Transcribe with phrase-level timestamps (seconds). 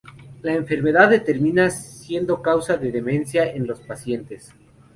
[0.41, 4.51] La enfermedad termina siendo causa de demencia en los pacientes.